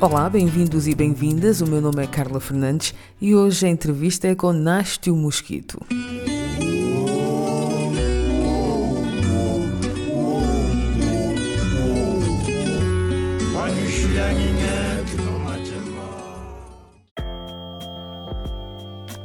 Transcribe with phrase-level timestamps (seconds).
[0.00, 1.60] Olá, bem-vindos e bem-vindas.
[1.60, 5.78] O meu nome é Carla Fernandes e hoje a entrevista é com Nástio Mosquito.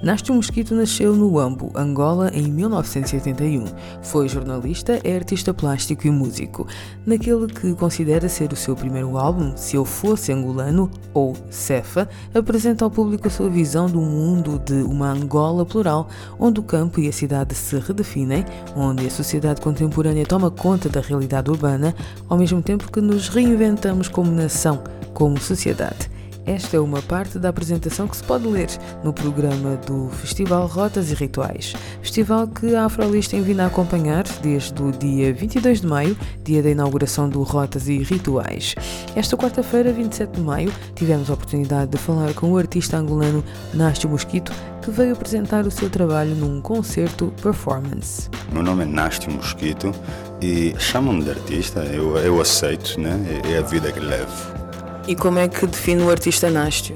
[0.06, 3.66] Nástio Mosquito nasceu no Ambo, Angola, em 1981.
[4.04, 6.68] Foi jornalista, é artista plástico e músico.
[7.04, 12.86] Naquele que considera ser o seu primeiro álbum, Se Eu Fosse Angolano, ou Cefa, apresenta
[12.86, 17.08] ao público a sua visão do mundo de uma Angola plural, onde o campo e
[17.08, 21.96] a cidade se redefinem, onde a sociedade contemporânea toma conta da realidade urbana,
[22.30, 24.84] ao mesmo tempo que nos reinventamos como nação,
[25.16, 26.15] como sociedade.
[26.46, 28.68] Esta é uma parte da apresentação que se pode ler
[29.04, 31.74] no programa do Festival Rotas e Rituais.
[32.02, 36.62] Festival que a Afrolis tem vindo a acompanhar desde o dia 22 de maio, dia
[36.62, 38.76] da inauguração do Rotas e Rituais.
[39.16, 44.08] Esta quarta-feira, 27 de maio, tivemos a oportunidade de falar com o artista angolano Nástio
[44.08, 44.52] Mosquito,
[44.84, 48.30] que veio apresentar o seu trabalho num concerto performance.
[48.52, 49.92] Meu nome é Nástio Mosquito
[50.40, 53.42] e chamam-me de artista, eu, eu aceito, né?
[53.52, 54.65] é a vida que levo.
[55.08, 56.96] E como é que define o artista Nástio?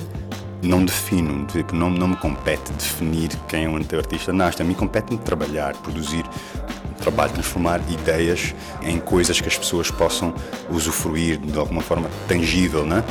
[0.64, 4.66] Não defino, não, não me compete definir quem é um artista Nástio.
[4.66, 6.26] A mim compete-me trabalhar, produzir
[7.00, 10.33] trabalho, transformar ideias em coisas que as pessoas possam
[10.69, 13.03] usufruir de alguma forma tangível, né?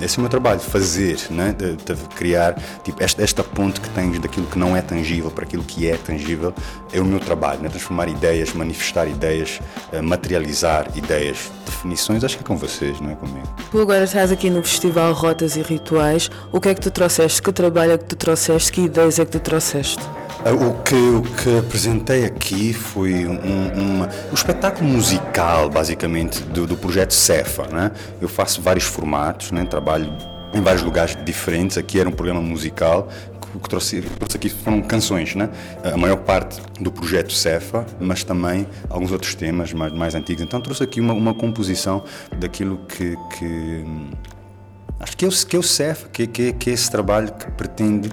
[0.00, 1.54] Esse é o meu trabalho, fazer, né?
[1.56, 5.44] de, de criar tipo, esta, esta ponte que tens daquilo que não é tangível para
[5.44, 6.52] aquilo que é tangível,
[6.92, 7.70] é o meu trabalho, né?
[7.70, 9.58] transformar ideias, manifestar ideias,
[9.92, 13.48] eh, materializar ideias, definições, acho que é com vocês, não é comigo.
[13.70, 17.40] Tu agora estás aqui no Festival Rotas e Rituais, o que é que tu trouxeste?
[17.40, 18.72] Que trabalho é que tu trouxeste?
[18.72, 20.02] Que ideias é que tu trouxeste?
[20.46, 26.76] Ah, o que, o que apresentei aqui foi um, um espetáculo musical, basicamente, do, do
[26.76, 27.66] projeto Cefa.
[27.66, 27.90] Né?
[28.20, 29.64] Eu faço vários formatos, né?
[29.64, 30.16] trabalho
[30.54, 31.76] em vários lugares diferentes.
[31.76, 33.08] Aqui era um programa musical
[33.56, 35.48] o que trouxe, trouxe, aqui foram canções, né?
[35.82, 40.42] A maior parte do projeto Cefa, mas também alguns outros temas mais, mais antigos.
[40.42, 42.04] Então trouxe aqui uma, uma composição
[42.38, 43.84] daquilo que, que
[45.00, 47.50] acho que é o, que é o Cefa, que, que, que é esse trabalho que
[47.52, 48.10] pretende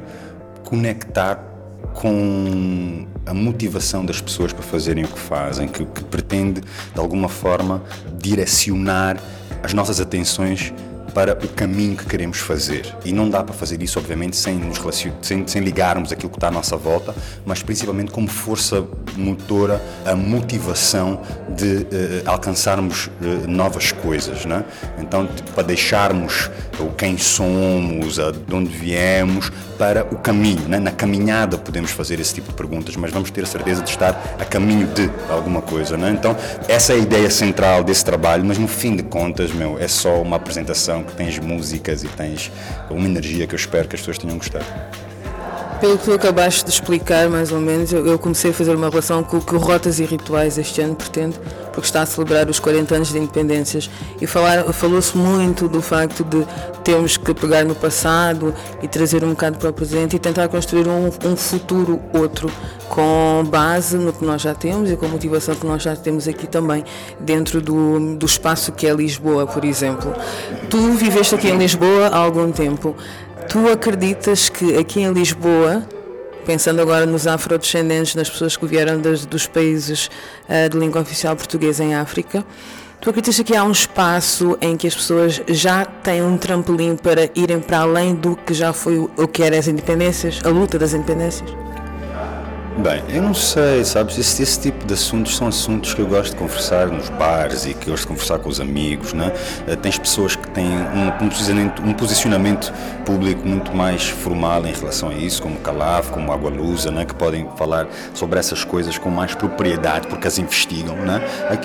[0.63, 1.52] conectar
[1.93, 7.29] com a motivação das pessoas para fazerem o que fazem, que, que pretende de alguma
[7.29, 7.81] forma
[8.19, 9.17] direcionar
[9.61, 10.73] as nossas atenções
[11.13, 12.85] para o caminho que queremos fazer.
[13.05, 14.79] E não dá para fazer isso, obviamente, sem, nos
[15.21, 17.13] sem, sem ligarmos aquilo que está à nossa volta,
[17.45, 18.83] mas principalmente como força
[19.15, 21.87] motora, a motivação de uh,
[22.25, 24.45] alcançarmos uh, novas coisas.
[24.45, 24.63] Né?
[24.99, 30.67] Então, tipo, para deixarmos o quem somos, a, de onde viemos, para o caminho.
[30.67, 30.79] Né?
[30.79, 34.35] Na caminhada podemos fazer esse tipo de perguntas, mas vamos ter a certeza de estar
[34.39, 35.97] a caminho de alguma coisa.
[35.97, 36.11] Né?
[36.11, 36.35] Então,
[36.67, 40.21] essa é a ideia central desse trabalho, mas no fim de contas, meu, é só
[40.21, 42.51] uma apresentação que tens músicas e tens
[42.89, 44.65] uma energia que eu espero que as pessoas tenham gostado.
[45.83, 49.35] Pelo que acabaste de explicar, mais ou menos, eu, comecei a fazer uma relação com
[49.35, 51.37] o que Rotas e Rituais este ano pretende,
[51.73, 53.89] porque está a celebrar os 40 anos de independências
[54.21, 56.47] e falou-se muito do facto de
[56.85, 60.87] termos que pegar no passado e trazer um bocado para o presente e tentar construir
[60.87, 62.49] um, um futuro outro
[62.87, 66.29] com base no que nós já temos e com a motivação que nós já temos
[66.29, 66.85] aqui também
[67.19, 70.13] dentro do, do espaço que é Lisboa, por exemplo.
[70.69, 72.95] Tu viveste aqui em Lisboa há algum tempo.
[73.49, 75.87] Tu acreditas que aqui em Lisboa,
[76.45, 80.09] pensando agora nos afrodescendentes, nas pessoas que vieram das, dos países
[80.49, 82.43] uh, de língua oficial portuguesa em África,
[82.99, 87.29] tu acreditas que há um espaço em que as pessoas já têm um trampolim para
[87.35, 90.93] irem para além do que já foi o que era as independências, a luta das
[90.93, 91.49] independências?
[92.77, 94.17] Bem, eu não sei, sabes?
[94.17, 97.73] Esse, esse, tipo de assuntos são assuntos que eu gosto de conversar nos bares e
[97.73, 99.31] que gosto de conversar com os amigos, né?
[99.81, 102.73] Tens pessoas que têm um, um, posicionamento, um posicionamento
[103.05, 107.05] público muito mais formal em relação a isso, como Calaf, como Água Lusa, né?
[107.05, 111.21] Que podem falar sobre essas coisas com mais propriedade porque as investigam, né?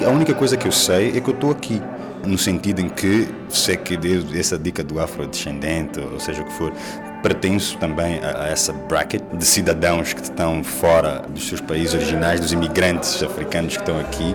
[0.06, 1.82] A única coisa que eu sei é que eu estou aqui
[2.26, 3.98] no sentido em que sei que
[4.38, 6.72] essa dica do afrodescendente, ou seja o que for,
[7.22, 12.40] pertenço também a, a, essa bracket de cidadãos que estão fora dos seus países originais,
[12.40, 14.34] dos imigrantes africanos que estão aqui.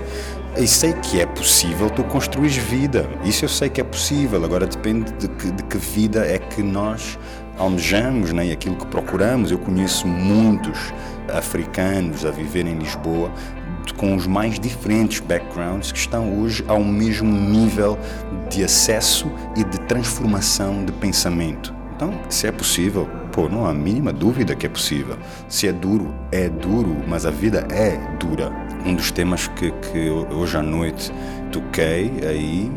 [0.58, 3.10] E sei que é possível tu construir vida.
[3.24, 4.44] Isso eu sei que é possível.
[4.46, 7.18] Agora depende de que, de que vida é que nós
[7.58, 8.48] almejamos né?
[8.48, 9.50] e aquilo que procuramos.
[9.50, 10.94] Eu conheço muitos
[11.34, 13.32] africanos a viver em Lisboa
[13.98, 17.98] com os mais diferentes backgrounds que estão hoje ao mesmo nível
[18.50, 21.83] de acesso e de transformação de pensamento.
[22.04, 25.18] Então, se é possível, pô, não há a mínima dúvida que é possível.
[25.48, 28.52] Se é duro, é duro, mas a vida é dura.
[28.86, 31.14] Um dos temas que, que hoje à noite
[31.50, 32.70] toquei aí,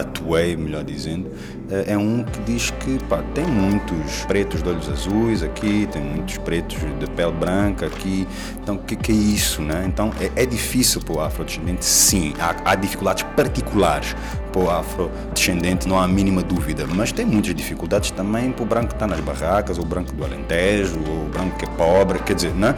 [0.00, 1.30] atuei, melhor dizendo,
[1.70, 6.38] é um que diz que pá, tem muitos pretos de olhos azuis aqui, tem muitos
[6.38, 8.26] pretos de pele branca aqui.
[8.62, 9.84] Então, o que, que, é isso, né?
[9.86, 12.34] Então, é, é difícil para o afrodescendente, sim.
[12.38, 14.14] Há, há dificuldades particulares
[14.54, 16.86] para o afrodescendente, não há a mínima dúvida.
[16.86, 20.12] Mas tem muitas dificuldades também para o branco que está nas barracas, ou o branco
[20.12, 22.76] do Alentejo, ou o branco que é pobre, quer dizer, né?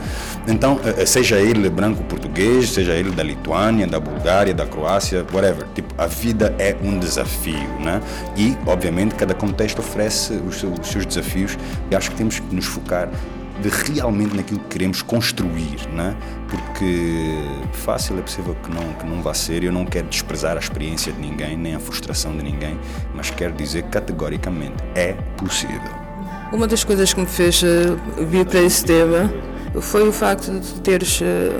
[0.48, 5.26] Então, eh, eh, seja ele branco português, seja ele da Lituânia, da Bulgária, da Croácia,
[5.32, 5.66] whatever.
[5.74, 8.00] Tipo, a vida é um desafio, né?
[8.36, 11.56] E, obviamente, cada contexto oferece os seus, os seus desafios
[11.90, 13.08] e acho que temos que nos focar
[13.62, 16.14] de realmente naquilo que queremos construir, né?
[16.46, 17.38] porque
[17.72, 19.64] fácil é possível que não, que não vá ser.
[19.64, 22.78] Eu não quero desprezar a experiência de ninguém, nem a frustração de ninguém,
[23.14, 25.80] mas quero dizer categoricamente: é possível.
[26.52, 29.32] Uma das coisas que me fez uh, vir para esse tema
[29.80, 31.50] foi o facto de tu teres, eh,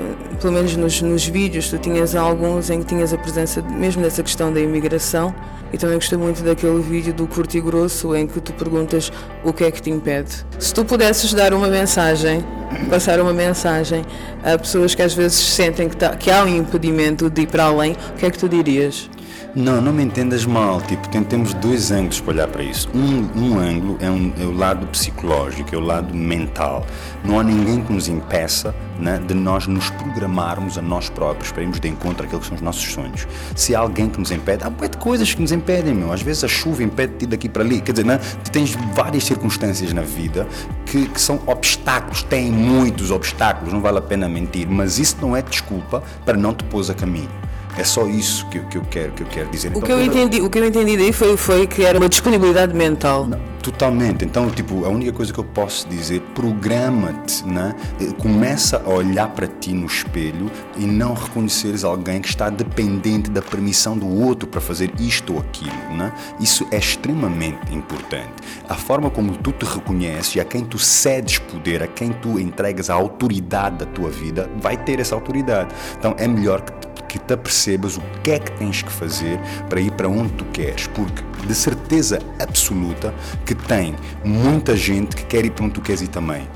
[0.41, 4.23] pelo menos nos, nos vídeos, tu tinhas alguns em que tinhas a presença mesmo dessa
[4.23, 5.33] questão da imigração
[5.71, 9.11] e também gostei muito daquele vídeo do curto e grosso em que tu perguntas
[9.43, 10.45] o que é que te impede.
[10.59, 12.43] Se tu pudesses dar uma mensagem,
[12.89, 14.05] passar uma mensagem
[14.43, 17.65] a pessoas que às vezes sentem que, tá, que há um impedimento de ir para
[17.65, 19.09] além, o que é que tu dirias?
[19.57, 20.79] Não, não me entendas mal.
[20.81, 22.87] Tipo, tem, temos dois ângulos para olhar para isso.
[22.93, 26.85] Um, um ângulo é, um, é, o lado psicológico, é o lado mental.
[27.25, 31.63] Não há ninguém que nos impeça né, de nós nos programarmos a nós próprios para
[31.63, 33.27] irmos de encontro àquilo que são os nossos sonhos.
[33.55, 36.13] Se há alguém que nos impede, há muitas coisas que nos impedem, meu.
[36.13, 37.81] Às vezes a chuva impede-te daqui para ali.
[37.81, 38.19] Quer dizer, né,
[38.51, 40.47] tens várias circunstâncias na vida
[40.85, 45.35] que, que são obstáculos, têm muitos obstáculos, não vale a pena mentir, mas isso não
[45.35, 47.46] é desculpa para não te pôs a caminho.
[47.77, 49.67] É só isso que, que, eu, quero, que eu quero dizer.
[49.67, 52.73] O, então, que eu entendi, o que eu entendi daí foi, foi era uma disponibilidade
[52.73, 53.27] mental.
[53.27, 54.25] Não, totalmente.
[54.25, 57.75] Então, tipo, a única coisa que eu posso dizer, programa-te, né?
[58.17, 63.41] começa a olhar para ti no espelho e não reconheceres alguém que está dependente da
[63.41, 65.95] permissão do outro para fazer isto ou aquilo.
[65.95, 66.11] Né?
[66.39, 68.33] Isso é extremamente importante.
[68.67, 72.39] A forma como tu te reconheces e a quem tu cedes poder, a quem tu
[72.39, 75.75] entregas a autoridade da tua vida, vai ter essa autoridade.
[75.99, 79.39] Então, é melhor que que te apercebas o que é que tens que fazer
[79.69, 83.13] para ir para onde tu queres, porque de certeza absoluta
[83.45, 86.47] que tem muita gente que quer ir para onde tu queres ir também.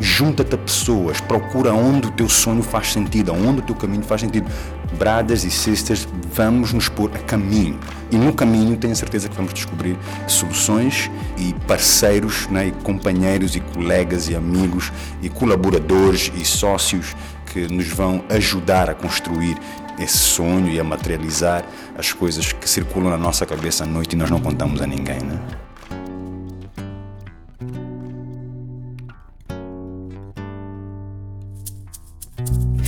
[0.00, 4.20] Junta-te a pessoas, procura onde o teu sonho faz sentido, onde o teu caminho faz
[4.20, 4.48] sentido.
[4.96, 7.78] Brothers e sisters, vamos nos pôr a caminho.
[8.10, 13.60] E no caminho tenho certeza que vamos descobrir soluções e parceiros, né, e companheiros e
[13.60, 17.16] colegas e amigos e colaboradores e sócios
[17.52, 19.58] que nos vão ajudar a construir
[19.98, 21.64] esse sonho e a materializar
[21.96, 25.20] as coisas que circulam na nossa cabeça à noite e nós não contamos a ninguém,
[25.20, 25.38] né?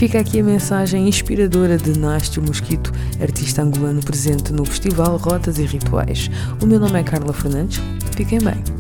[0.01, 2.91] Fica aqui a mensagem inspiradora de Nástio Mosquito,
[3.21, 6.31] artista angolano presente no Festival Rotas e Rituais.
[6.63, 7.83] O meu nome é Carla Fernandes.
[8.17, 8.80] Fiquem bem.